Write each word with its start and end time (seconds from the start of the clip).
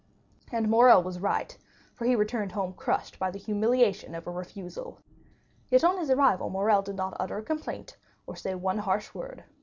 And 0.51 0.67
Morrel 0.67 1.03
was 1.03 1.19
right, 1.19 1.55
for 1.93 2.05
he 2.05 2.15
returned 2.15 2.53
home 2.53 2.73
crushed 2.73 3.19
by 3.19 3.29
the 3.29 3.37
humiliation 3.37 4.15
of 4.15 4.25
a 4.25 4.31
refusal. 4.31 4.97
Yet, 5.69 5.83
on 5.83 5.99
his 5.99 6.09
arrival, 6.09 6.49
Morrel 6.49 6.81
did 6.81 6.95
not 6.95 7.15
utter 7.19 7.37
a 7.37 7.43
complaint, 7.43 7.97
or 8.25 8.35
say 8.35 8.55
one 8.55 8.79
harsh 8.79 9.13
word. 9.13 9.43